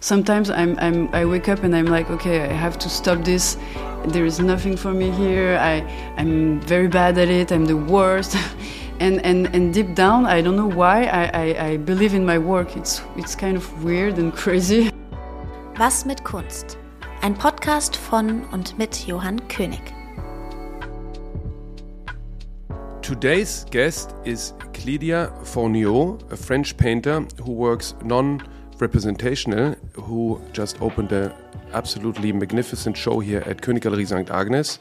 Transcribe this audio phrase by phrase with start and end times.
[0.00, 3.56] sometimes I'm, I'm I wake up and I'm like, okay, I have to stop this.
[4.06, 5.58] There is nothing for me here.
[5.58, 5.82] I
[6.16, 7.52] I'm very bad at it.
[7.52, 8.36] I'm the worst.
[9.00, 12.38] and, and, and deep down, I don't know why, I, I, I believe in my
[12.38, 12.76] work.
[12.76, 14.90] It's, it's kind of weird and crazy.
[15.78, 16.76] Was mit Kunst?
[17.22, 19.80] Ein Podcast von und mit Johann König.
[23.02, 28.42] Today's guest is Clédia Fourniau, a French painter who works non
[28.80, 31.32] representational, who just opened an
[31.72, 34.30] absolutely magnificent show here at Königgalerie St.
[34.30, 34.78] Agnes.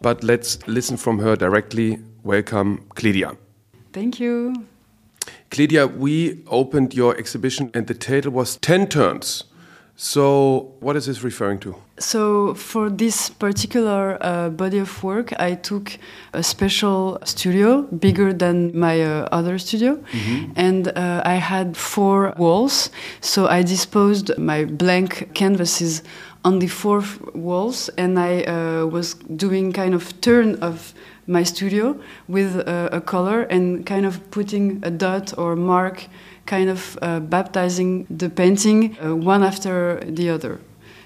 [0.00, 1.98] But let's listen from her directly.
[2.22, 3.36] Welcome, Clédia.
[3.92, 4.66] Thank you.
[5.50, 9.44] Clédia, we opened your exhibition and the title was 10 Turns.
[9.98, 11.74] So, what is this referring to?
[11.98, 15.98] So, for this particular uh, body of work, I took
[16.34, 20.52] a special studio, bigger than my uh, other studio, mm-hmm.
[20.54, 22.90] and uh, I had four walls.
[23.22, 26.02] So, I disposed my blank canvases
[26.44, 27.02] on the four
[27.32, 30.92] walls, and I uh, was doing kind of turn of
[31.26, 36.06] my studio with uh, a color and kind of putting a dot or mark
[36.46, 40.60] kind of uh, baptizing the painting uh, one after the other.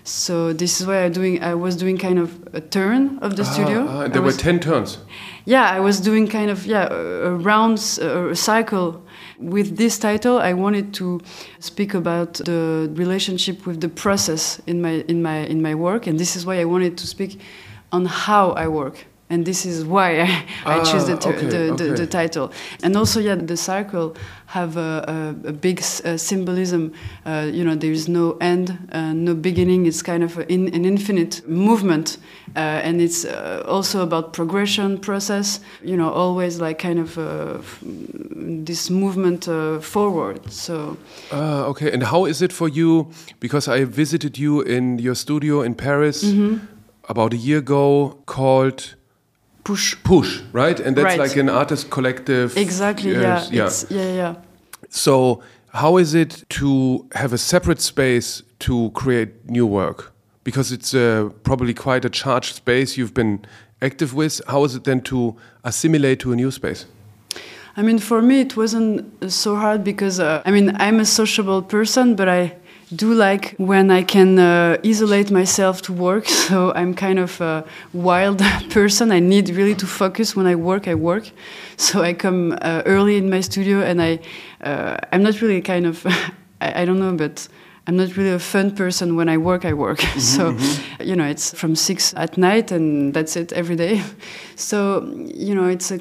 [0.05, 1.43] So this is why I doing.
[1.43, 3.87] I was doing kind of a turn of the ah, studio.
[3.89, 4.99] Ah, there was, were ten turns.
[5.45, 9.03] Yeah, I was doing kind of yeah a round a cycle.
[9.39, 11.21] With this title, I wanted to
[11.61, 16.19] speak about the relationship with the process in my in my in my work, and
[16.19, 17.41] this is why I wanted to speak
[17.93, 21.85] on how I work and this is why I, I choose the, okay, the, okay.
[21.85, 22.53] the, the, title.
[22.83, 26.93] And also, yeah, the circle have a, a, a big uh, symbolism.
[27.25, 29.87] Uh, you know, there is no end, uh, no beginning.
[29.87, 32.19] It's kind of in, an infinite movement,
[32.57, 35.61] uh, and it's uh, also about progression process.
[35.85, 39.45] You know, always like kind of uh, this movement
[39.85, 40.51] forward.
[40.51, 40.97] So.
[41.31, 41.93] Ah, okay.
[41.93, 43.13] And how is it for you?
[43.39, 46.23] Because I visited you in your studio in Paris.
[46.23, 46.59] Mm -hmm.
[47.09, 49.00] About a year ago, called
[49.65, 49.97] Poush.
[50.05, 50.79] Poush right?
[50.81, 51.19] And that's right.
[51.19, 53.47] like an artist collective exactly yeah.
[53.51, 53.71] yeah.
[53.91, 54.35] yeah yeah.
[54.89, 55.43] So
[55.73, 60.13] how is it to have a separate space to create new work?
[60.43, 63.45] Because it's uh, probably quite a charged space you've been
[63.83, 64.41] active with.
[64.49, 66.87] How is it then to assimilate to a new space?
[67.77, 71.63] I mean, for me, it wasn't so hard because uh, I mean, I'm a sociable
[71.63, 72.57] person, but I
[72.95, 76.27] do like when I can uh, isolate myself to work.
[76.51, 78.39] So I'm kind of a wild
[78.71, 79.13] person.
[79.13, 80.89] I need really to focus when I work.
[80.89, 81.31] I work.
[81.77, 84.19] So I come uh, early in my studio, and I
[84.65, 86.05] uh, I'm not really kind of
[86.61, 87.49] I, I don't know, but
[87.87, 89.17] I'm not really a fun person.
[89.17, 90.01] When I work, I work.
[90.19, 91.07] So, mm -hmm.
[91.07, 94.03] you know, it's from six at night, and that's it every day.
[94.57, 94.77] So,
[95.35, 95.99] you know, it's a,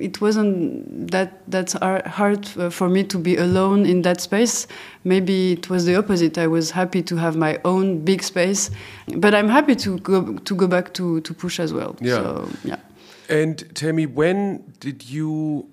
[0.00, 1.74] it wasn't that that's
[2.06, 4.66] hard for me to be alone in that space.
[5.02, 6.40] Maybe it was the opposite.
[6.40, 8.70] I was happy to have my own big space,
[9.06, 11.94] but I'm happy to go to go back to to Poush as well.
[12.00, 12.16] Yeah.
[12.16, 12.78] So, yeah.
[13.28, 15.66] And tell me, when did you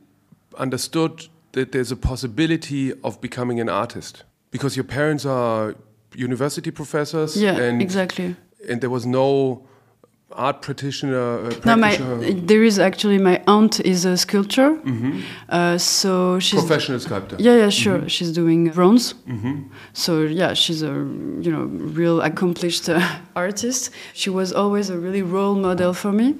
[0.57, 4.23] understood that there's a possibility of becoming an artist?
[4.55, 5.75] Because your parents are
[6.15, 7.35] university professors.
[7.35, 8.35] Yeah, and, exactly.
[8.69, 9.67] And there was no
[10.31, 11.47] art practitioner.
[11.47, 11.97] Uh, no, my
[12.51, 14.69] there is actually my aunt is a sculptor.
[14.69, 15.13] Mm -hmm.
[15.57, 17.37] uh, so she's professional sculptor.
[17.41, 17.97] Yeah, yeah, sure.
[17.97, 18.15] Mm -hmm.
[18.15, 19.15] She's doing bronze.
[19.25, 19.55] Mm -hmm.
[19.93, 20.93] So yeah, she's a
[21.45, 23.01] you know real accomplished uh,
[23.45, 23.91] artist.
[24.13, 26.33] She was always a really role model for me.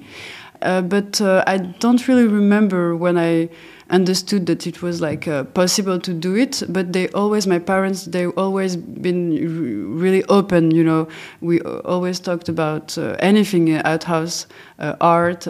[0.62, 3.48] Uh, but uh, I don't really remember when I
[3.88, 8.06] understood that it was like uh, possible to do it but they always my parents
[8.06, 11.06] they always been really open you know.
[11.40, 14.46] We always talked about uh, anything at house
[14.78, 15.44] uh, art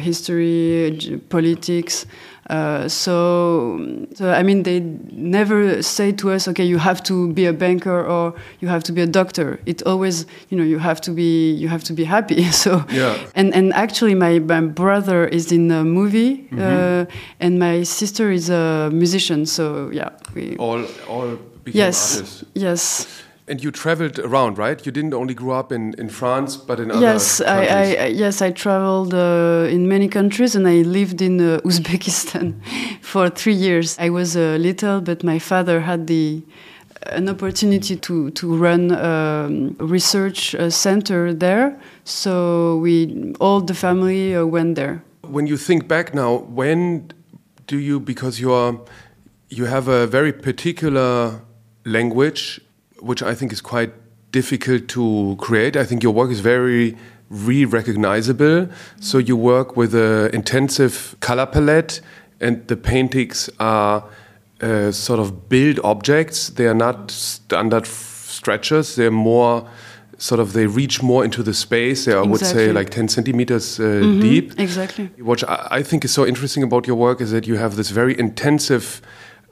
[0.00, 2.06] history politics
[2.48, 4.80] uh, so, so, I mean, they
[5.10, 8.92] never say to us, "Okay, you have to be a banker or you have to
[8.92, 12.04] be a doctor." It always, you know, you have to be, you have to be
[12.04, 12.50] happy.
[12.52, 13.16] so, yeah.
[13.34, 17.00] And and actually, my, my brother is in a movie, mm -hmm.
[17.00, 17.06] uh,
[17.40, 19.46] and my sister is a musician.
[19.46, 22.44] So, yeah, we all all became yes, artists.
[22.54, 23.06] Yes.
[23.48, 24.84] And you traveled around, right?
[24.84, 27.70] You didn't only grow up in, in France, but in other yes, countries.
[27.70, 32.54] I, I, yes, I traveled uh, in many countries, and I lived in uh, Uzbekistan
[33.02, 33.96] for three years.
[34.00, 36.42] I was uh, little, but my father had the
[37.12, 43.74] an opportunity to to run a um, research uh, center there, so we all the
[43.74, 45.02] family uh, went there.
[45.22, 47.12] When you think back now, when
[47.66, 48.78] do you because you are
[49.48, 51.40] you have a very particular
[51.84, 52.60] language
[53.06, 53.92] which I think is quite
[54.32, 55.76] difficult to create.
[55.76, 56.96] I think your work is very
[57.30, 58.68] re-recognizable.
[59.00, 62.00] So you work with an intensive color palette,
[62.40, 64.04] and the paintings are
[64.60, 66.50] uh, sort of build objects.
[66.50, 68.96] They are not standard stretchers.
[68.96, 69.68] They're more
[70.18, 72.06] sort of they reach more into the space.
[72.06, 74.58] They are, I would say like ten centimeters uh, deep.
[74.58, 75.10] Exactly.
[75.18, 77.90] What I I think is so interesting about your work is that you have this
[77.90, 79.02] very intensive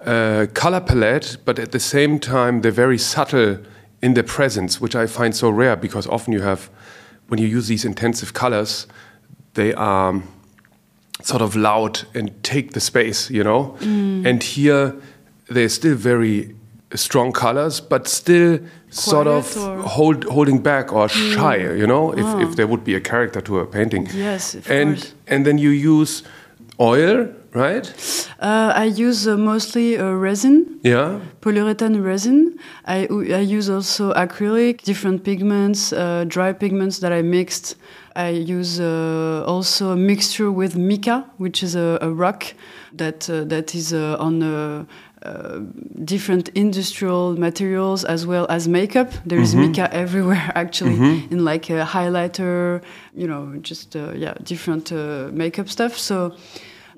[0.07, 3.59] uh, color palette, but at the same time they're very subtle
[4.03, 6.69] in their presence, which I find so rare because often you have,
[7.29, 8.87] when you use these intensive colors,
[9.55, 10.23] they are
[11.23, 13.77] sort of loud and take the space, you know.
[13.81, 14.27] Mm.
[14.27, 14.95] And here
[15.49, 16.55] they're still very
[16.95, 18.59] strong colors, but still
[18.91, 19.55] sort of
[19.85, 21.35] hold, holding back or mm.
[21.35, 22.13] shy, you know.
[22.13, 22.55] If, if ah.
[22.55, 25.15] there would be a character to a painting, Yes, of and course.
[25.27, 26.23] and then you use
[26.81, 27.87] oil, right?
[28.41, 31.21] Uh, I use uh, mostly uh, resin, Yeah.
[31.41, 32.59] polyurethane resin.
[32.87, 37.77] I, I use also acrylic, different pigments, uh, dry pigments that I mixed.
[38.17, 42.45] I use uh, also a mixture with mica, which is a, a rock
[42.93, 44.87] that uh, that is uh, on
[45.25, 45.61] uh,
[46.05, 49.11] different industrial materials as well as makeup.
[49.27, 50.95] There is mica everywhere, actually,
[51.31, 52.81] in like a highlighter,
[53.15, 55.97] you know, just uh, yeah, different uh, makeup stuff.
[55.99, 56.33] So.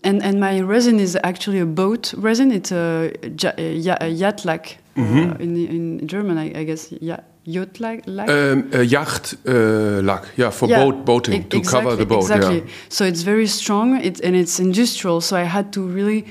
[0.04, 2.52] And, and my resin is actually a boat resin.
[2.52, 3.10] It's a,
[3.42, 5.00] ja- a, ya- a yacht lac uh,
[5.40, 6.92] in, in German, I, I guess.
[7.00, 8.02] Yeah, yacht lac.
[8.06, 8.28] lac?
[8.28, 12.20] Um, yacht uh, lack, yeah, for Yeah, boat boating e- to cover the boat.
[12.20, 12.58] Exactly.
[12.58, 12.70] Yeah.
[12.88, 13.98] So it's very strong.
[14.00, 15.20] It, and it's industrial.
[15.22, 16.26] So I had to really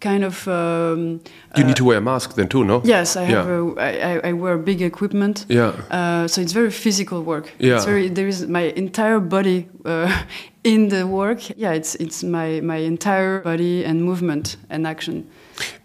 [0.00, 0.46] kind of.
[0.46, 1.20] Um,
[1.56, 2.80] You need to wear a mask then too, no?
[2.84, 3.46] yes, I have.
[3.48, 3.54] Yeah.
[3.56, 5.46] A, I, I- I wear big equipment.
[5.48, 5.72] Yeah.
[5.90, 7.52] Uh, so it's very physical work.
[7.58, 7.76] Yeah.
[7.76, 8.08] It's very.
[8.10, 10.08] There is my entire body uh,
[10.64, 11.40] in the work.
[11.56, 11.74] Yeah.
[11.76, 15.24] It's it's my my entire body and movement and action.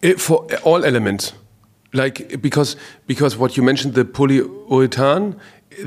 [0.01, 1.33] It, for all elements,
[1.93, 2.75] like because
[3.07, 5.35] because what you mentioned the polyurethane,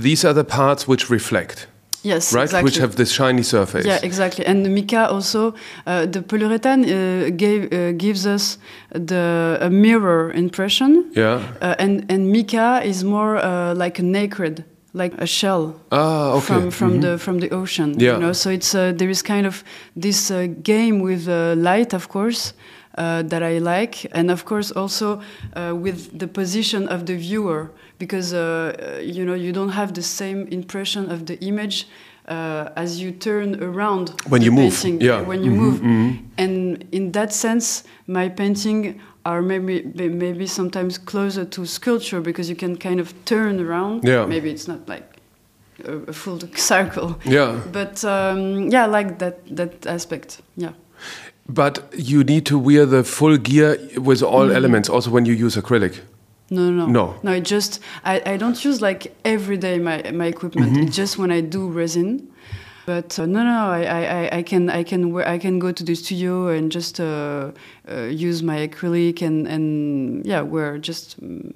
[0.02, 1.66] these are the parts which reflect,
[2.04, 2.32] Yes.
[2.34, 2.42] right?
[2.44, 2.64] Exactly.
[2.64, 3.86] Which have this shiny surface.
[3.86, 4.44] Yeah, exactly.
[4.46, 5.54] And the mica also,
[5.86, 8.58] uh, the polyurethane uh, gave, uh, gives us
[8.92, 11.10] the a mirror impression.
[11.16, 11.40] Yeah.
[11.62, 14.54] Uh, and and mica is more uh, like a nacre,
[14.92, 16.40] like a shell Ah, okay.
[16.46, 17.94] from from the from the ocean.
[17.98, 18.12] Yeah.
[18.14, 19.64] You know, so it's uh, there is kind of
[20.00, 22.52] this uh, game with uh, light, of course.
[22.96, 25.20] Uh, that I like, and of course also
[25.56, 30.02] uh, with the position of the viewer, because uh, you know you don't have the
[30.02, 31.88] same impression of the image
[32.28, 35.22] uh, as you turn around When you move, painting, yeah.
[35.22, 35.82] when you move,
[36.38, 42.56] and in that sense, my painting are maybe maybe sometimes closer to sculpture because you
[42.56, 44.04] can kind of turn around.
[44.04, 44.26] Yeah.
[44.26, 45.16] Maybe it's not like
[45.84, 47.18] a, a full circle.
[47.24, 47.60] Yeah.
[47.72, 50.42] But um, yeah, I like that that aspect.
[50.56, 50.72] Yeah.
[51.48, 54.56] But you need to wear the full gear with all Mm-hmm.
[54.56, 56.00] elements, also when you use acrylic.
[56.50, 57.14] No, no, No.
[57.22, 57.32] no.
[57.32, 60.72] It just I, I don't use like every day my my equipment.
[60.72, 60.86] Mm-hmm.
[60.86, 62.28] It's just when I do resin.
[62.86, 65.72] But uh, no, no, I, I, I- I can I can wear, I can go
[65.72, 67.50] to the studio and just uh,
[67.90, 71.50] uh, use my acrylic and and yeah, wear just mm,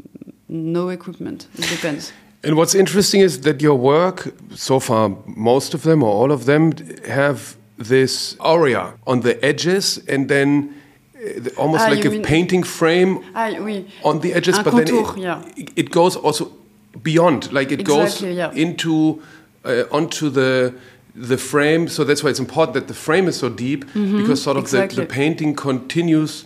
[0.48, 1.46] no equipment.
[1.58, 2.12] It depends.
[2.44, 6.44] And what's interesting is that your work, so far, most of them or all of
[6.44, 6.72] them,
[7.06, 10.74] have this aura on the edges and then
[11.16, 13.84] uh, almost Ah, like a mean- painting frame Ah, oui.
[14.04, 15.42] on the edges, Un but then it, yeah.
[15.76, 16.50] it goes also
[17.02, 18.52] beyond, like it Exactly, goes yeah.
[18.54, 19.20] into
[19.64, 20.72] uh, onto the
[21.14, 21.88] the frame.
[21.88, 24.78] So that's why it's important that the frame is so deep because sort of the,
[24.78, 25.00] Mm-hmm.
[25.00, 26.44] the painting continues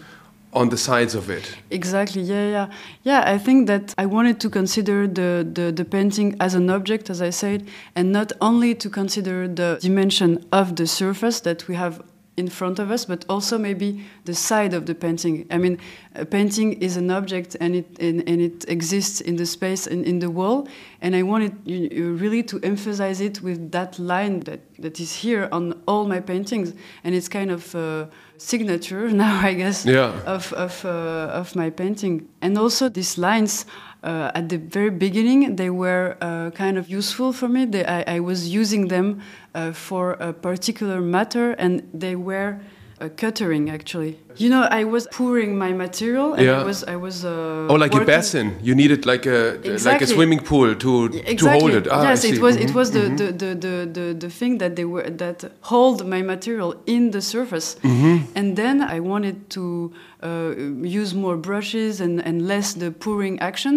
[0.53, 1.57] on the sides of it.
[1.71, 2.23] Exactly.
[2.23, 2.71] Yeah, yeah,
[3.03, 3.23] yeah.
[3.27, 7.21] I think that I wanted to consider the, the the painting as an object, as
[7.23, 12.03] I said, and not only to consider the dimension of the surface that we have
[12.37, 15.47] in front of us, but also maybe the side of the painting.
[15.51, 15.79] I mean,
[16.15, 20.05] a painting is an object, and it and, and it exists in the space and
[20.07, 20.67] in the wall.
[21.03, 25.13] And I wanted you, you really to emphasize it with that line that, that is
[25.23, 26.73] here on all my paintings,
[27.05, 28.09] and it's kind of a
[28.39, 30.13] signature now, I guess Yeah.
[30.27, 32.29] of of, uh, of my painting.
[32.41, 33.67] And also these lines
[34.03, 37.65] uh, at the very beginning, they were uh, kind of useful for me.
[37.65, 39.23] They, I, I was using them
[39.55, 42.61] uh, for a particular matter, and they were
[43.03, 44.13] uh, cuttering actually.
[44.37, 46.61] You know, I was pouring my material, and Yeah.
[46.63, 47.25] I was I was.
[47.25, 48.47] Uh, Oh, like a basin.
[48.63, 49.41] You needed like a
[49.89, 51.37] like a swimming pool to Exactly.
[51.37, 51.87] to hold it.
[51.91, 52.57] Ah, yes, it was.
[52.57, 53.17] Mhm, It was the, mhm.
[53.21, 57.21] the, the, the, the, the thing that they were that hold my material in the
[57.21, 58.17] surface, Mm-hmm.
[58.39, 59.93] and then I wanted to
[60.23, 60.55] uh,
[61.03, 63.75] use more brushes and, and less the pouring action.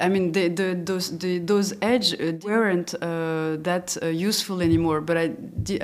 [0.00, 5.00] I mean, the, the, those the, those edge uh, weren't uh, that uh, useful anymore.
[5.08, 5.26] But I,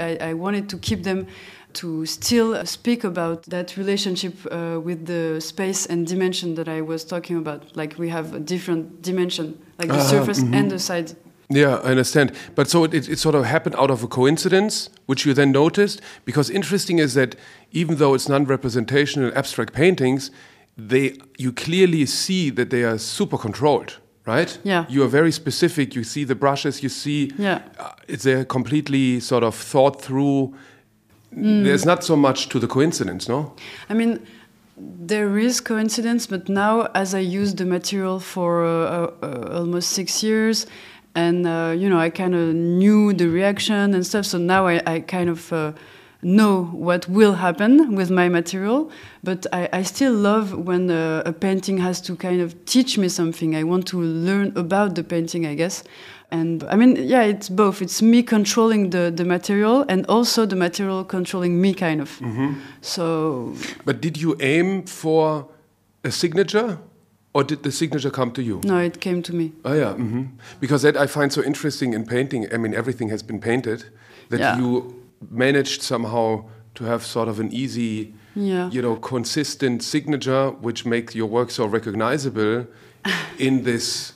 [0.09, 1.27] I I wanted to keep them
[1.75, 7.05] to still speak about that relationship uh, with the space and dimension that I was
[7.05, 7.77] talking about.
[7.77, 11.13] Like we have a different dimension, like the Ah, surface and the side.
[11.51, 12.33] Yeah, I understand.
[12.55, 16.01] But so it, it sort of happened out of a coincidence, which you then noticed.
[16.25, 17.37] Because interesting is that
[17.73, 20.31] even though it's non-representational abstract paintings,
[20.77, 23.99] they you clearly see that they are super controlled.
[24.27, 24.59] right?
[24.65, 24.87] Yeah.
[24.89, 25.95] You are very specific.
[25.95, 26.83] You see the brushes.
[26.83, 27.31] You see.
[27.39, 27.61] Yeah.
[27.79, 30.55] Uh, it's a completely sort of thought through.
[31.37, 33.55] There's not so much to the coincidence, no.
[33.89, 34.25] I mean,
[34.77, 40.23] there is coincidence, but now as I use the material for uh, uh, almost six
[40.23, 40.67] years,
[41.15, 44.27] and uh, you know, I kind of knew the reaction and stuff.
[44.27, 45.73] So now I, I kind of uh,
[46.25, 48.91] know what will happen with my material.
[49.23, 53.09] But I, I still love when uh, a painting has to kind of teach me
[53.09, 53.55] something.
[53.55, 55.85] I want to learn about the painting, I guess.
[56.31, 57.81] And I mean, yeah, it's both.
[57.83, 62.21] It's me controlling the, the material and also the material controlling me, kind of.
[62.81, 63.55] So
[63.85, 65.47] But did you aim for
[66.03, 66.79] a signature,
[67.33, 68.61] or did the signature come to you?
[68.65, 69.53] No, it came to me.
[69.65, 70.25] Oh yeah, hmm
[70.61, 72.53] because that I find so interesting in painting.
[72.53, 73.85] I mean, everything has been painted.
[74.31, 74.59] That Yeah.
[74.59, 78.71] you managed somehow to have sort of an easy, Yeah.
[78.71, 82.67] you know, consistent signature, which makes your work so recognizable
[83.39, 84.13] in this,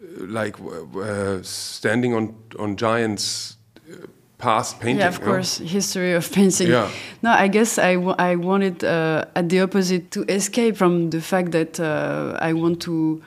[0.00, 3.56] uh, like, uh, standing on on giants,
[3.90, 4.06] uh,
[4.38, 4.98] past painting.
[5.00, 5.32] Yeah, of you know?
[5.32, 6.68] course, history of painting.
[6.70, 6.88] Yeah.
[7.22, 7.92] No, I guess I,
[8.30, 12.80] I wanted uh, at the opposite to escape from the fact that uh, I want
[12.82, 13.22] to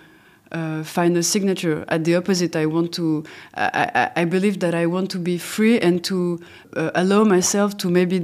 [0.56, 1.84] uh, find a signature.
[1.88, 3.24] At the opposite, I want to.
[3.56, 6.40] I, I, I believe that I want to be free and to
[6.76, 8.20] uh, allow myself to maybe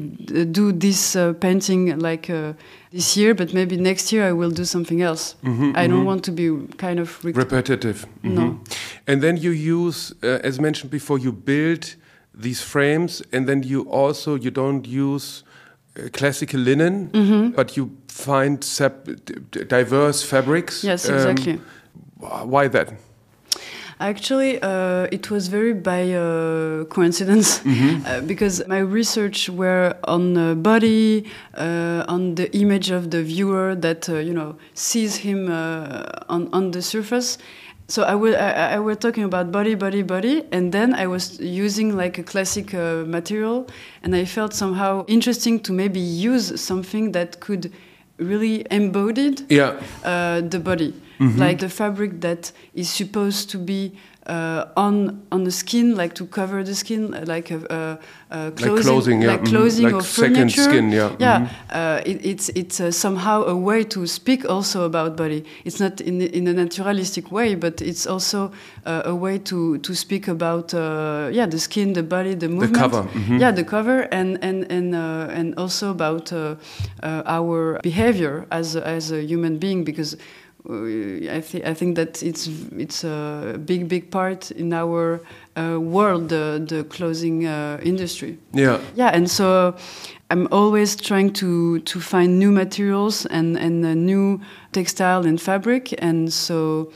[0.51, 2.53] do this uh, painting like uh,
[2.93, 5.35] this year, but maybe next year I will do something else.
[5.75, 8.05] I don't want to be kind of repetitive.
[8.23, 8.41] No.
[8.41, 8.57] Mhm.
[9.07, 11.95] And then you use, uh, as mentioned before, you build
[12.41, 15.43] these frames, and then you also you don't use
[15.99, 17.55] uh, classical linen, Mm-hmm.
[17.55, 20.83] but you find sep- d- d- diverse fabrics.
[20.83, 21.59] Yes, Um, exactly.
[22.21, 22.93] Wh- why that?
[23.99, 30.55] Actually, uh, it was very by uh, coincidence uh, because my research were on uh,
[30.55, 31.25] body,
[31.55, 36.49] uh, on the image of the viewer that uh, you know sees him uh, on
[36.51, 37.37] on the surface.
[37.87, 41.39] So I will I, I were talking about body, body, body, and then I was
[41.39, 43.67] using like a classic uh, material,
[44.01, 47.71] and I felt somehow interesting to maybe use something that could
[48.17, 49.73] really embodied Yeah.
[50.03, 50.93] uh, the body,
[51.37, 53.91] like the fabric that is supposed to be
[54.27, 57.59] uh, on on the skin, like to cover the skin, uh, like a,
[58.31, 60.61] a, a clothing, clothing, yeah, like clothing Like or second furniture.
[60.63, 61.39] skin, yeah, yeah.
[61.39, 61.49] mhm.
[61.71, 65.43] Uh, it, it's it's uh, somehow a way to speak also about body.
[65.65, 68.51] It's not in in a naturalistic way, but it's also
[68.85, 72.75] uh, a way to to speak about uh, yeah the skin, the body, the movement.
[72.75, 73.39] cover, mhm.
[73.39, 76.55] Yeah, the cover, and and and uh, and also about uh,
[77.03, 80.15] uh, our behavior as a, as a human being, because
[80.69, 85.19] I think I think that it's it's a big big part in our
[85.57, 88.37] uh, world, the the clothing uh, industry.
[88.53, 88.79] Yeah.
[88.95, 89.75] Yeah, and so
[90.29, 94.39] I'm always trying to to find new materials and and a new
[94.71, 96.91] textile and fabric, and so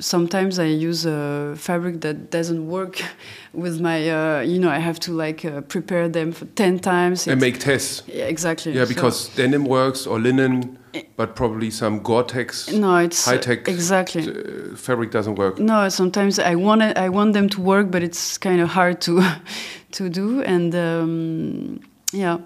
[0.00, 3.00] sometimes I use a fabric that doesn't work
[3.52, 4.08] with my.
[4.10, 7.26] Uh, you know, I have to like uh, prepare them for ten times.
[7.28, 8.02] And make tests.
[8.06, 8.72] yeah, exactly.
[8.72, 10.78] Yeah, So- because denim works or linen,
[11.16, 14.22] but probably some Gore-Tex no, it's uh, high-tech exactly.
[14.28, 15.58] uh, fabric doesn't work.
[15.58, 19.00] No, sometimes I want it, I want them to work, but it's kind of hard
[19.02, 19.22] to
[19.92, 20.42] to do.
[20.42, 21.80] And um,
[22.12, 22.38] yeah,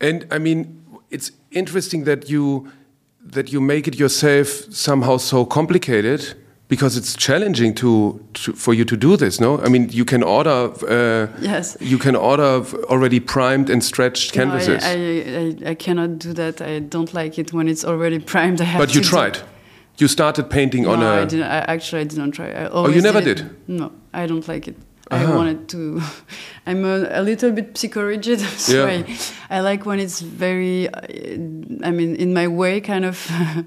[0.00, 2.68] And I mean, it's interesting that you
[3.34, 6.34] that you make it yourself somehow so complicated
[6.70, 9.38] because it's challenging to, to for you to do this.
[9.40, 10.70] No, I mean you can order.
[10.88, 11.76] Uh, yes.
[11.80, 14.82] You can order already primed and stretched No, canvases.
[14.84, 16.60] I, I, I, I cannot do that.
[16.62, 18.60] I don't like it when it's already primed.
[18.60, 19.38] I have but you tried.
[19.98, 21.26] You started painting No, on I a.
[21.26, 21.44] didn't.
[21.46, 22.46] I, actually, I didn't try.
[22.50, 23.24] I oh you never it.
[23.24, 23.50] did?
[23.66, 24.76] No, I don't like it.
[25.12, 25.36] I Uh-huh.
[25.36, 26.00] wanted to.
[26.66, 29.04] I'm a, a little bit psychorigid, so Yeah.
[29.50, 30.86] I, I like when it's very.
[30.88, 31.00] uh,
[31.88, 33.16] I mean, in my way, kind of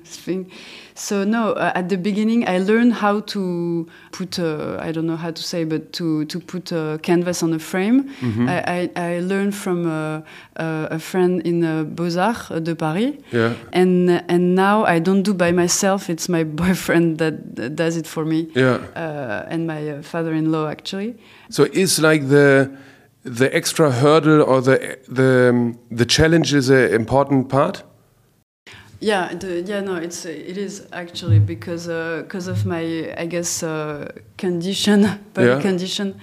[0.06, 0.50] thing.
[0.96, 4.38] So no, uh, at the beginning, I learned how to put.
[4.40, 7.60] Uh, I don't know how to say, but to to put a canvas on a
[7.60, 8.10] frame.
[8.22, 8.48] Mm-hmm.
[8.48, 10.24] I, I, I learned from a,
[10.56, 13.16] a, a friend in uh, Beaux Arts de Paris.
[13.32, 13.54] Yeah.
[13.72, 16.10] And and now I don't do by myself.
[16.10, 18.80] It's my boyfriend that, does it for me, Yeah.
[18.96, 21.16] uh, and my uh, father-in-law actually.
[21.50, 22.70] So is like the
[23.24, 27.84] the extra hurdle or the the um, the challenge is an important part.
[29.04, 31.88] Yeah, the, yeah, no, it's uh, it is actually because
[32.24, 34.08] because of my I guess uh,
[34.38, 35.02] condition,
[35.34, 35.62] body Yeah.
[35.62, 36.16] condition.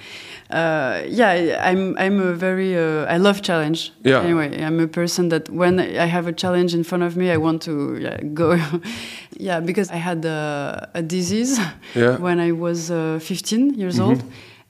[0.51, 3.93] Uh, yeah, I'm I'm a very uh, I love challenge.
[4.03, 4.23] Yeah.
[4.23, 7.37] Anyway, I'm a person that when I have a challenge in front of me, I
[7.37, 8.59] want to yeah, go.
[9.39, 11.61] yeah, because I had a, a disease
[11.95, 12.17] Yeah.
[12.19, 14.23] when I was uh, 15 years old,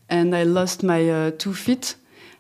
[0.09, 1.95] and I lost my uh, two feet.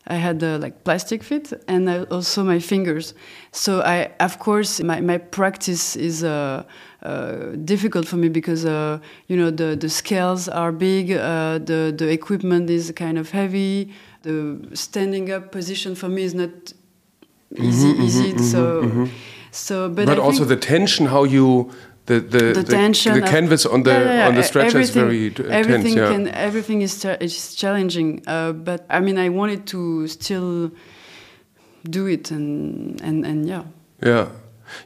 [0.07, 3.14] I had uh, like plastic feet and I, also my fingers.
[3.52, 6.64] So I, of course, my, my practice is uh,
[7.02, 11.92] uh, difficult for me because uh, you know the the scales are big, uh, the
[11.97, 13.92] the equipment is kind of heavy.
[14.23, 16.73] The standing up position for me is not
[17.57, 17.92] easy.
[17.92, 18.38] Mm-hmm, easy.
[18.38, 19.09] so
[19.52, 21.71] so, but, But also the tension, how you
[22.11, 24.81] the the, the tension, the of- canvas on the Yeah, yeah, yeah, on the stretcher
[24.81, 26.11] is very uh, everything tense.
[26.11, 26.12] Yeah.
[26.12, 28.09] can everything is is challenging.
[28.26, 30.71] Uh, but I mean, I wanted to still
[31.90, 33.62] do it, and and and yeah.
[34.02, 34.26] Yeah.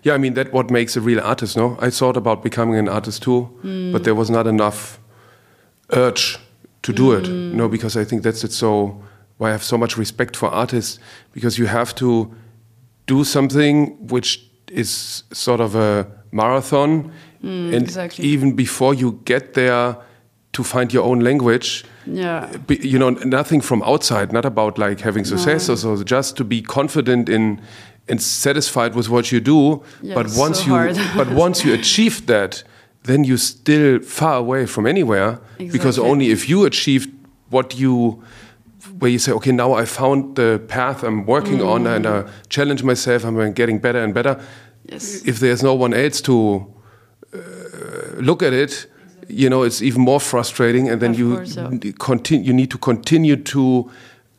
[0.03, 1.77] Yeah, I mean that what makes a real artist, no?
[1.87, 3.93] I thought about becoming an artist too, Hmm.
[3.93, 4.99] but there was not enough
[5.91, 6.39] urge
[6.83, 7.27] to do it.
[7.27, 7.57] Hmm.
[7.57, 8.97] No, because I think that's it so
[9.39, 10.99] why I have so much respect for artists
[11.33, 12.29] because you have to
[13.07, 14.39] do something which
[14.73, 16.91] is sort of a marathon
[17.43, 18.25] and Hmm, exactly.
[18.25, 19.97] even before you get there
[20.53, 22.47] to find your own language Yeah.
[22.67, 26.45] be- you know nothing from outside not about like having success or so just to
[26.45, 27.61] be confident in
[28.09, 29.83] and satisfied with what you do.
[30.03, 32.65] Yeah, but once so you but once you achieve that
[33.05, 35.39] then you're still far away from anywhere.
[35.59, 37.09] Because only if you achieved
[37.51, 38.23] what you
[38.99, 42.83] where you say okay now i found the path i'm working on and i challenge
[42.85, 44.35] myself i'm getting better and better
[44.93, 45.23] Yes.
[45.27, 46.67] if there's no one else to
[47.33, 47.39] uh,
[48.21, 48.87] look at it,
[49.29, 51.93] you know, it's even more frustrating, and then Of you course, yeah.
[51.99, 52.45] continue.
[52.47, 53.91] You need to continue to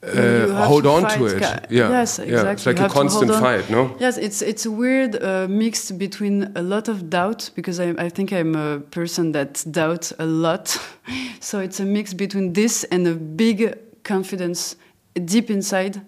[0.03, 1.41] uh, hold to on to it.
[1.41, 2.25] Yeah, Yes, yeah.
[2.25, 2.51] exactly.
[2.53, 3.41] It's like You a have to hold constant on.
[3.41, 3.95] fight, no?
[3.99, 8.09] Yes, it's it's a weird uh, mix between a lot of doubt because I, I
[8.09, 10.77] think I'm a person that doubts a lot.
[11.39, 13.73] so it's a mix between this and a big
[14.03, 14.75] confidence
[15.25, 16.01] deep inside,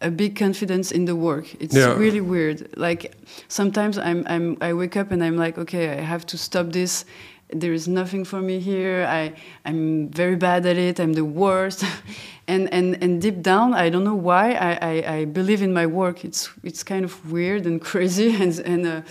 [0.00, 1.46] a big confidence in the work.
[1.60, 1.98] It's Yeah.
[1.98, 2.68] really weird.
[2.76, 3.12] Like
[3.48, 7.04] sometimes I'm I'm I wake up and I'm like, okay, I have to stop this.
[7.52, 9.04] There is nothing for me here.
[9.20, 9.32] I
[9.64, 10.98] I'm very bad at it.
[11.00, 11.84] I'm the worst.
[12.48, 14.52] and and and deep down, I don't know why.
[14.52, 16.24] I I, I believe in my work.
[16.24, 18.86] It's it's kind of weird and crazy and and.
[18.86, 19.02] Uh,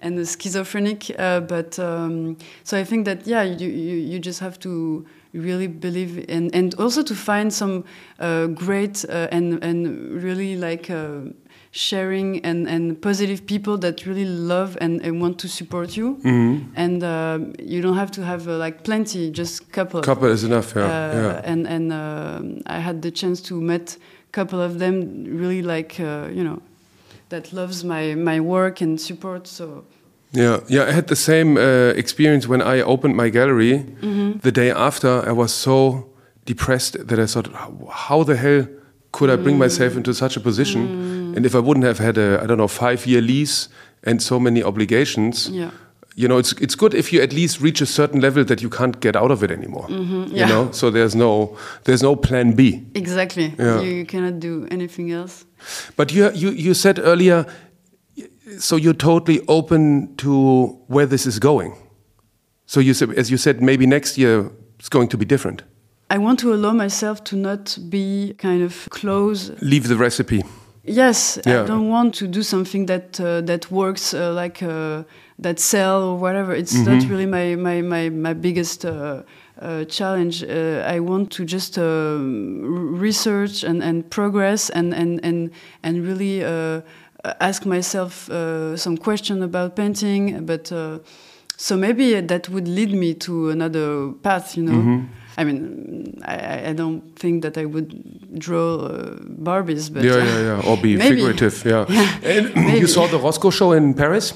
[0.00, 4.58] and schizophrenic, uh, but um, so I think that yeah, you, you you just have
[4.58, 7.84] to really believe and and also to find some
[8.20, 11.20] uh, great uh, and and really like uh,
[11.72, 16.72] sharing and and positive people that really love and, and want to support you Mm-hmm.
[16.76, 20.72] and uh, you don't have to have uh, like plenty just couple Couple is enough.
[20.76, 21.40] Yeah, uh, yeah.
[21.52, 23.98] and and uh, I had the chance to meet
[24.32, 26.60] couple of them really like uh, you know
[27.28, 29.84] that loves my my work and support so
[30.36, 30.88] Yeah, yeah.
[30.88, 33.78] I had the same uh, experience when I opened my gallery.
[34.02, 34.38] Mm-hmm.
[34.42, 36.06] The day after, I was so
[36.44, 38.66] depressed that I thought, "How- how the hell
[39.12, 39.42] could I Mm.
[39.44, 40.80] bring myself into such a position?
[41.36, 43.68] And if I wouldn't have had a, I don't know, five-year lease
[44.02, 45.70] and so many obligations, yeah
[46.16, 48.70] you know, it's it's good if you at least reach a certain level that you
[48.70, 49.86] can't get out of it anymore.
[49.90, 50.36] You Mm-hmm.
[50.36, 50.48] yeah.
[50.48, 52.82] know, so there's no there's no plan B.
[52.94, 53.80] exactly Yeah.
[53.82, 55.44] you, you cannot do anything else
[55.96, 57.44] But you you you said earlier,
[58.58, 61.72] so you're totally open to where this is going.
[62.66, 65.62] So you said, as you said, maybe next year it's going to be different.
[66.10, 70.42] I want to allow myself to not be kind of close Leave the recipe.
[70.86, 71.62] Yes, Yeah.
[71.62, 75.02] I don't want to do something that uh, that works uh, like uh,
[75.42, 76.54] that sell or whatever.
[76.54, 76.92] It's Mm-hmm.
[76.92, 79.22] not really my my my, my biggest uh,
[79.62, 80.42] uh, challenge.
[80.44, 82.18] Uh, I want to just uh,
[83.00, 85.50] research and, and progress and and and
[85.82, 86.80] and really uh,
[87.40, 90.44] ask myself uh, some question about painting.
[90.46, 90.98] But uh,
[91.56, 94.56] so maybe that would lead me to another path.
[94.56, 94.72] You know.
[94.78, 95.04] Mm-hmm.
[95.36, 100.18] I mean, I, I- I don't think that I would draw uh, Barbies, but yeah,
[100.24, 100.68] yeah, yeah.
[100.70, 101.16] Or be maybe.
[101.16, 101.64] figurative.
[101.64, 101.86] Yeah.
[102.22, 104.32] And you saw the Rothko show in Paris.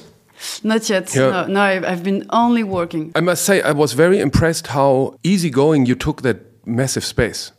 [0.63, 1.13] Not yet.
[1.15, 1.31] Yeah.
[1.31, 3.11] No, no I've, I've been only working.
[3.15, 7.51] I must say, I was very impressed how easygoing you took that massive space.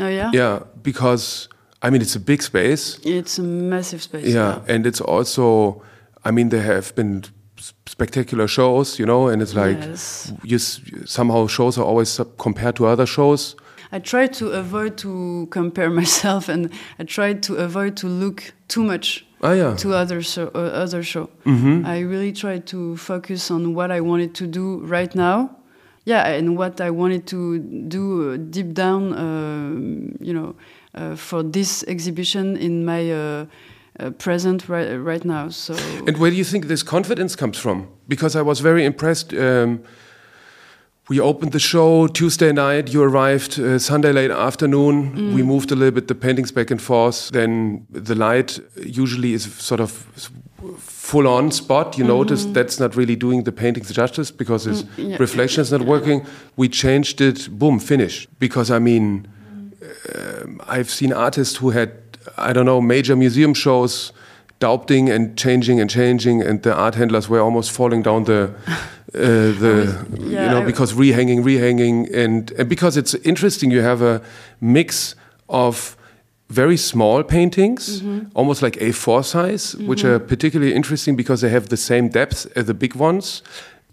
[0.00, 0.30] Oh yeah.
[0.34, 1.48] Yeah, because
[1.82, 2.98] I mean it's a big space.
[3.04, 4.34] It's a massive space.
[4.34, 5.82] yeah, and it's also
[6.24, 7.22] i mean there have been
[7.86, 10.32] spectacular shows you know and it's like Yes.
[10.42, 13.54] you s- somehow shows are always sub- compared to other shows
[13.90, 18.82] I try to avoid to compare myself, and I try to avoid to look too
[18.82, 20.50] much ah yeah to other show.
[20.54, 21.30] Uh, other show.
[21.46, 21.86] Mm-hmm.
[21.86, 25.56] I really try to focus on what I wanted to do right now.
[26.08, 29.12] Yeah, and what I wanted to do uh, deep down.
[29.12, 30.54] Uh, you know,
[30.94, 33.12] uh, for this exhibition in my.
[33.12, 33.46] Uh,
[34.18, 35.74] present right, right now, so
[36.06, 39.82] and where do you think this confidence comes from because i was very impressed um,
[41.08, 42.92] we opened the show Tuesday night.
[42.92, 45.34] You arrived uh, Sunday late afternoon.
[45.34, 47.30] We moved a little bit the paintings back and forth.
[47.30, 49.90] Then the light usually is sort of
[50.78, 51.96] full on spot.
[51.96, 55.16] You notice that's not really doing the paintings justice because its yeah.
[55.18, 56.26] reflection is not working.
[56.56, 57.48] We changed it.
[57.58, 58.26] Boom, finish.
[58.38, 59.28] Because I mean,
[60.14, 61.92] uh, I've seen artists who had,
[62.36, 64.12] I don't know, major museum shows,
[64.60, 68.52] doubting and changing and changing, and the art handlers were almost falling down the.
[69.14, 69.20] Uh,
[69.64, 69.74] the
[70.10, 74.20] was- you know I- because rehanging rehanging and, and because it's interesting you have a
[74.60, 75.14] mix
[75.48, 75.96] of
[76.50, 78.18] very small paintings Mm-hmm.
[78.34, 82.64] almost like A4 size which are particularly interesting because they have the same depth as
[82.66, 83.42] the big ones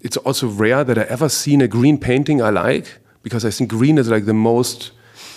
[0.01, 2.87] it's also rare that I ever seen a green painting I like
[3.23, 4.91] because I think green is like the most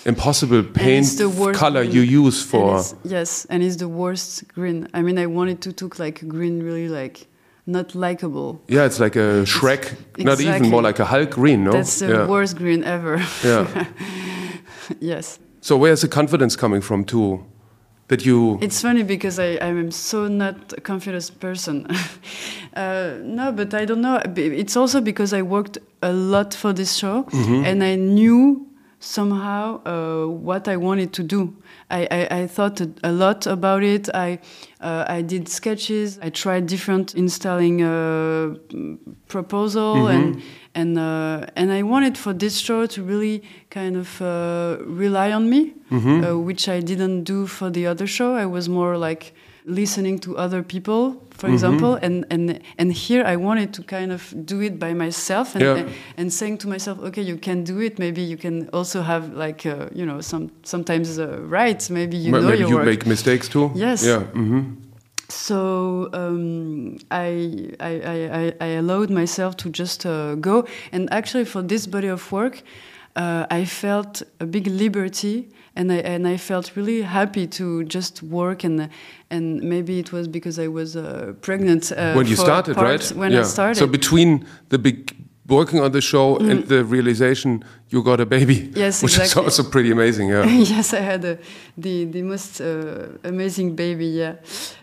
[0.05, 1.95] impossible paint it's the worst color green.
[1.97, 4.89] you use for it's- yes, and it's the worst green.
[4.95, 7.27] I mean, I wanted to took like green really like
[7.69, 8.61] not likable.
[8.69, 12.09] yeah it's like a Shrek not even more like a Hulk green no That's the
[12.09, 12.27] yeah.
[12.27, 13.17] worst green ever.
[13.45, 13.87] yeah
[15.01, 15.39] yes.
[15.61, 17.45] so where's the confidence coming from too
[18.09, 21.87] that you It's funny because I, I'm so not a confident person.
[22.75, 24.23] uh, no, but I don't know.
[24.35, 27.27] It's also because I worked a lot for this show
[27.67, 28.67] and I knew
[29.01, 31.55] somehow uh, what I wanted to do.
[31.91, 34.09] I, I, I thought a, lot about it.
[34.15, 34.41] I,
[34.81, 36.19] uh, I did sketches.
[36.21, 38.99] I tried different installing uh, mm,
[39.29, 40.43] proposal and
[40.75, 45.49] and uh, and I wanted for this show to really kind of uh, rely on
[45.49, 48.35] me, uh, which I didn't do for the other show.
[48.35, 53.37] I was more like listening to other people, for example, and and and here I
[53.37, 55.89] wanted to kind of do it by myself and Yeah.
[56.17, 57.99] and saying to myself, okay, you can do it.
[57.99, 61.91] Maybe you can also have like uh, you know some sometimes uh, right.
[61.91, 62.87] Maybe you Ma- know maybe your you work.
[62.87, 64.03] make mistakes too Yes.
[64.05, 64.61] yeah hmm
[65.31, 70.65] So um, I, I, I, I- I allowed myself to just uh, go.
[70.93, 72.63] And actually, for this body of work,
[73.17, 78.23] uh, I felt a big liberty, and I and I felt really happy to just
[78.23, 78.65] work.
[78.65, 78.89] And
[79.31, 83.33] and maybe it was because I was uh, pregnant uh, when you started right When
[83.33, 84.31] yeah I started, so between
[84.69, 84.99] the big
[85.47, 88.77] working on the show and the realization you got a baby Mm.
[88.77, 89.47] Yes, which exactly.
[89.47, 91.39] is also pretty amazing yeah yes, I had a,
[91.85, 94.07] the the most uh, amazing baby.
[94.23, 94.35] Yeah,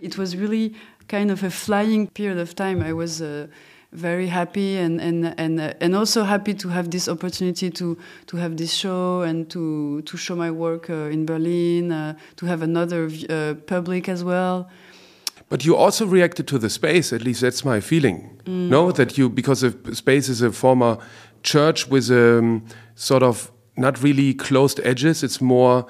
[0.02, 0.74] it was really
[1.08, 2.78] kind of a flying period of time.
[2.90, 3.48] I was uh,
[3.96, 8.38] very happy and and and uh, and also happy to have this opportunity to to
[8.38, 12.62] have this show and to to show my work uh, in Berlin, uh, to have
[12.62, 14.70] another uh, public as well.
[15.50, 18.42] But you also reacted to the space, at least that's my feeling.
[18.46, 18.70] Mm.
[18.70, 20.98] No, that you, because the space is a former
[21.44, 25.86] church with a um, sort of not really closed edges, it's more,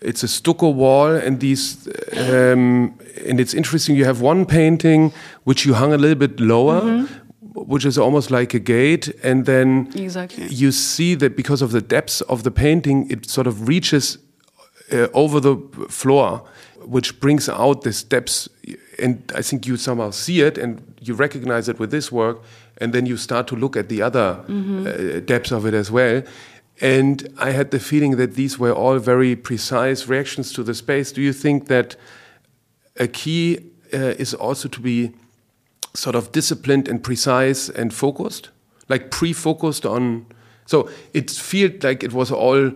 [0.00, 3.96] it's a stucco wall, and these, um, and it's interesting.
[3.96, 5.12] You have one painting
[5.44, 7.25] which you hung a little bit lower, Mm-hmm.
[7.64, 10.46] Which is almost like a gate, and then Exactly.
[10.48, 14.18] you see that because of the depths of the painting, it sort of reaches
[14.92, 15.56] uh, over the
[15.88, 16.42] floor,
[16.84, 18.48] which brings out the steps.
[18.98, 22.42] And I think you somehow see it and you recognize it with this work,
[22.78, 26.22] and then you start to look at the other uh, depths of it as well.
[26.80, 31.10] And I had the feeling that these were all very precise reactions to the space.
[31.10, 31.96] Do you think that
[33.00, 33.58] a key
[33.94, 35.12] uh, is also to be
[35.96, 38.50] sort of disciplined and precise and focused,
[38.88, 40.26] like pre-focused on.
[40.66, 42.70] So it felt like it was all uh,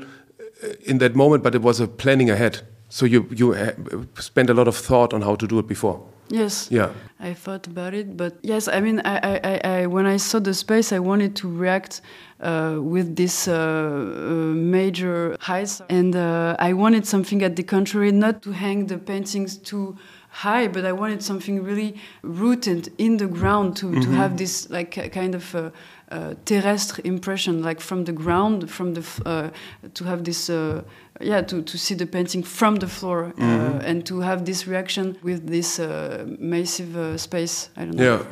[0.87, 2.63] in that moment, but it was a planning ahead.
[2.89, 3.73] So you you uh,
[4.19, 6.01] spent a lot of thought on how to do it before.
[6.31, 6.69] Yes.
[6.71, 6.91] Yeah.
[7.19, 10.39] I thought about it, but yes, I mean, I, I, I, I when I saw
[10.39, 12.01] the space, I wanted to react
[12.41, 18.13] uh, with this uh, uh, major heights, and uh, I wanted something at the contrary,
[18.13, 19.97] not to hang the paintings too
[20.31, 25.13] high, but I wanted something really rooted in the ground to, to have this like
[25.13, 25.71] kind of uh,
[26.11, 29.51] uh, terrestre impression, like from the ground, from the f- uh,
[29.95, 30.49] to have this.
[30.49, 30.83] Uh,
[31.23, 33.43] yeah, to, to see the painting from the floor uh,
[33.85, 37.69] and to have this reaction with this uh, massive uh, space.
[37.77, 38.05] I don't know.
[38.05, 38.25] Yeah,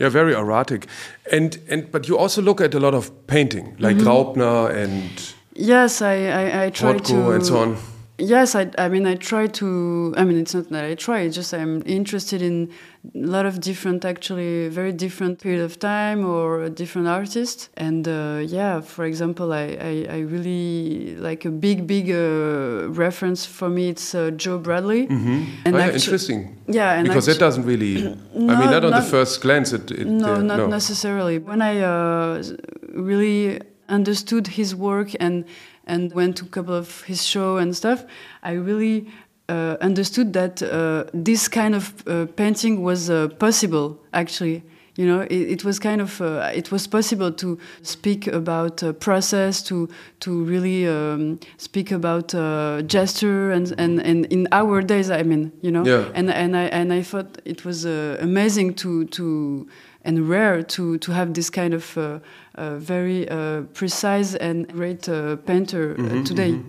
[0.00, 0.88] yeah, very erratic,
[1.30, 6.02] and and but you also look at a lot of painting, like Graubner and Yes,
[6.02, 7.76] I I, I try Rothko to and so on.
[8.18, 10.14] Yes, I, I mean I try to.
[10.16, 11.20] I mean it's not that I try.
[11.20, 12.70] It's just I'm interested in
[13.12, 17.70] a lot of different, actually very different period of time or different artists.
[17.76, 23.44] And uh, yeah, for example, I, I, I really like a big big uh, reference
[23.44, 23.88] for me.
[23.88, 25.08] It's uh, Joe Bradley.
[25.08, 25.44] Mm-hmm.
[25.64, 26.56] And oh, yeah, interesting.
[26.68, 28.06] Yeah, and because that doesn't really.
[28.06, 29.72] I mean, not on the first glance.
[29.72, 31.38] It, it no, uh, not necessarily.
[31.38, 32.44] When I uh,
[32.92, 35.44] really understood his work and
[35.86, 38.04] and went to a couple of his show and stuff,
[38.42, 39.06] I really
[39.48, 43.98] uh, understood that uh, this kind of uh, painting was uh, possible.
[44.12, 44.62] Actually,
[44.96, 48.92] you know, it, it was kind of uh, it was possible to speak about uh,
[48.92, 49.88] process, to
[50.20, 55.52] to really um, speak about uh, gesture and, and and in our days, I mean,
[55.62, 56.10] you know, Yeah.
[56.14, 59.66] and and I and I thought it was uh, amazing to to
[60.04, 62.18] and rare to to have this kind of uh,
[62.54, 66.60] uh, very uh, precise and great uh, painter Mm-hmm, uh, today.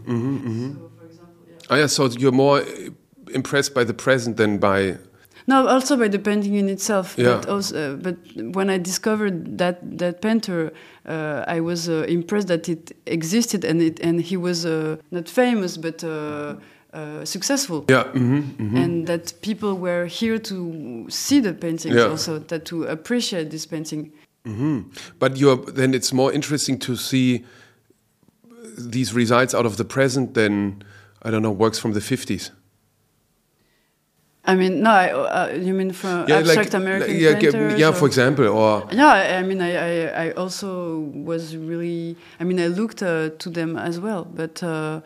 [1.70, 2.64] Oh, yeah, so you're more
[3.34, 4.98] impressed by the present than by.
[5.48, 7.16] No, also by the painting in itself.
[7.18, 7.36] Yeah.
[7.36, 8.16] But also, but
[8.56, 10.72] when I discovered that that painter,
[11.08, 15.30] uh, I was uh, impressed that it existed and it and he was uh, not
[15.30, 16.04] famous but
[16.96, 17.84] uh, successful.
[17.90, 18.04] Yeah.
[18.14, 22.10] hmm And that people were here to see the paintings Yeah.
[22.12, 24.12] also, that to appreciate this painting.
[25.20, 27.44] But you're then it's more interesting to see
[28.78, 30.84] these results out of the present than
[31.26, 32.52] I don't know works from the 50s.
[34.48, 37.80] I mean, no, I, uh, you mean from abstract American yeah, painters?
[37.80, 41.00] yeah, or- for example, or Yeah, I I mean, I, I, I also
[41.32, 45.02] was really, I mean, I looked uh, to them as well, but uh,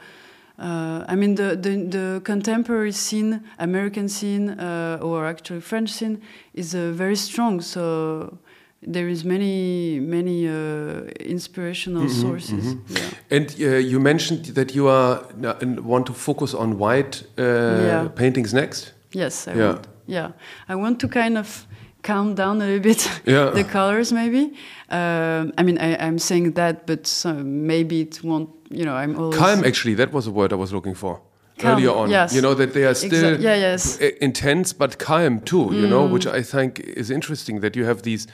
[0.59, 6.21] uh, I mean, the, the, the contemporary scene, American scene, uh, or actually French scene,
[6.53, 7.61] is uh, very strong.
[7.61, 8.37] So
[8.81, 12.75] there is many, many uh, inspirational Mm-hmm, sources.
[12.89, 13.09] Yeah.
[13.37, 17.43] and uh, you mentioned that you are uh, and want to focus on white uh,
[17.43, 18.07] Yeah.
[18.15, 18.93] paintings next.
[19.13, 19.67] Yes, I Yeah.
[19.67, 19.87] want.
[20.07, 20.31] Yeah,
[20.67, 21.65] I want to kind of
[22.03, 23.51] calm down a little bit Yeah.
[23.53, 24.53] the colors, maybe.
[24.89, 28.49] Um, I mean, I, I'm saying that, but maybe it won't.
[28.69, 31.21] You know, I'm always Calm, actually, that was a word I was looking for
[31.57, 32.09] Calm, earlier on.
[32.09, 32.33] yes.
[32.33, 33.97] You know that they are still Exa- yeah, yes.
[33.97, 34.17] Mm.
[34.19, 35.69] intense but calm too.
[35.73, 38.27] You know, which I think is interesting that you have these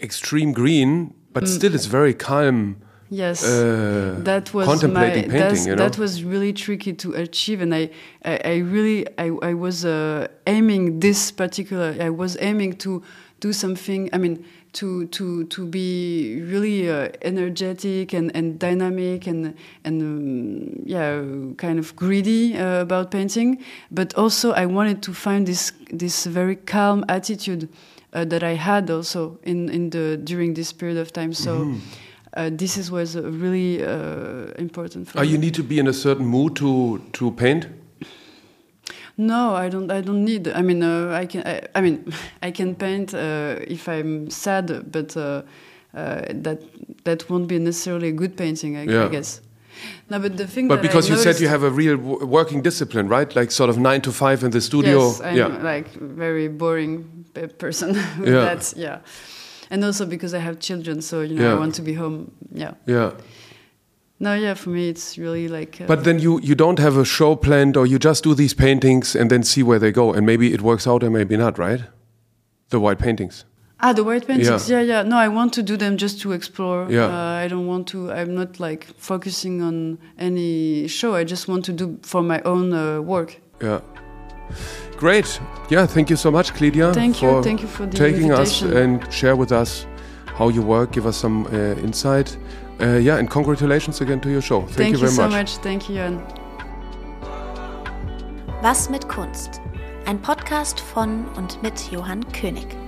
[0.00, 2.76] extreme green, but still it's very calm.
[2.76, 2.86] Mm.
[3.14, 5.84] Yes, uh, that was contemplating my, painting, you know?
[5.86, 7.90] That was really tricky to achieve, and I,
[8.24, 11.94] I, I really, I, I was uh, aiming this particular.
[12.00, 13.02] I was aiming to
[13.42, 14.08] do something.
[14.12, 20.82] I mean, to to to be really uh, energetic and, and dynamic and and um,
[20.86, 21.20] yeah,
[21.56, 23.58] kind of greedy uh, about painting.
[23.90, 27.68] But also, I wanted to find this this very calm attitude
[28.14, 31.34] uh, that I had also in in the during this period of time.
[31.34, 31.50] So.
[31.50, 31.78] Mm-hmm.
[32.34, 35.32] Uh, this is was uh, really uh, important for Are me.
[35.32, 37.66] you need to be in a certain mood to to paint?
[39.16, 39.90] No, I don't.
[39.90, 40.48] I don't need.
[40.48, 41.42] I mean, uh, I can.
[41.46, 45.42] I, I mean, I can paint uh, if I'm sad, but uh,
[45.94, 46.60] uh, that
[47.04, 48.76] that won't be necessarily a good painting.
[48.76, 49.04] I, Yeah.
[49.06, 49.40] I guess.
[50.08, 50.68] No, but the thing.
[50.68, 53.34] But that I because you said you have a real w- working discipline, right?
[53.36, 54.98] Like sort of nine to five in the studio.
[55.06, 55.46] Yes, I'm yeah.
[55.74, 57.24] like very boring
[57.58, 57.88] person.
[58.18, 58.54] with Yeah.
[58.54, 58.98] That, yeah.
[59.70, 61.56] And also because I have children, so you know Yeah.
[61.56, 62.30] I want to be home.
[62.54, 62.74] Yeah.
[62.86, 63.10] Yeah.
[64.22, 64.54] No, yeah.
[64.54, 65.80] For me, it's really like.
[65.80, 68.54] Uh, But then you you don't have a show planned, or you just do these
[68.54, 71.58] paintings and then see where they go, and maybe it works out, and maybe not,
[71.58, 71.80] right?
[72.68, 73.44] The white paintings.
[73.80, 74.68] Ah, the white paintings.
[74.68, 74.78] Yeah.
[74.78, 75.02] Yeah, yeah.
[75.02, 76.86] No, I want to do them just to explore.
[76.88, 77.06] Yeah.
[77.06, 78.12] Uh, I don't want to.
[78.12, 81.16] I'm not like focusing on any show.
[81.20, 83.40] I just want to do for my own uh, work.
[83.60, 83.80] Yeah.
[84.96, 85.40] Great.
[85.68, 85.86] Yeah.
[85.86, 87.42] Thank you so much, Clédia, Thank you.
[87.42, 89.86] Thank you for the taking us and share with us
[90.38, 90.92] how you work.
[90.92, 92.38] Give us some uh, insight.
[92.82, 94.62] Uh, yeah, and congratulations again to your show.
[94.62, 95.32] Thank, Thank you very so much.
[95.32, 95.56] much.
[95.58, 96.20] Thank you, Jan.
[98.60, 99.60] Was mit Kunst?
[100.04, 102.81] Ein Podcast von und mit Johann König.